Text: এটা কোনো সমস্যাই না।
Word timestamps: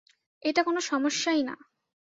এটা 0.43 0.61
কোনো 0.63 0.79
সমস্যাই 0.81 1.41
না। 1.43 1.55